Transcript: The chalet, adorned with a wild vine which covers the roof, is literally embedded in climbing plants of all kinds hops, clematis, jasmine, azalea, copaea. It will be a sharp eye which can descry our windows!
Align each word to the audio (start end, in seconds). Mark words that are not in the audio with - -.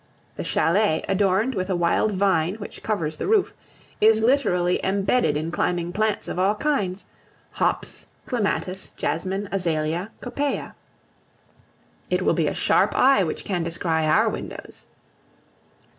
The 0.35 0.43
chalet, 0.43 1.05
adorned 1.07 1.53
with 1.53 1.69
a 1.69 1.75
wild 1.75 2.11
vine 2.13 2.55
which 2.55 2.81
covers 2.81 3.17
the 3.17 3.27
roof, 3.27 3.53
is 4.01 4.23
literally 4.23 4.83
embedded 4.83 5.37
in 5.37 5.51
climbing 5.51 5.91
plants 5.93 6.27
of 6.27 6.39
all 6.39 6.55
kinds 6.55 7.05
hops, 7.51 8.07
clematis, 8.25 8.93
jasmine, 8.97 9.47
azalea, 9.51 10.09
copaea. 10.19 10.73
It 12.09 12.23
will 12.23 12.33
be 12.33 12.47
a 12.47 12.53
sharp 12.55 12.95
eye 12.95 13.23
which 13.23 13.45
can 13.45 13.61
descry 13.61 14.07
our 14.07 14.27
windows! 14.27 14.87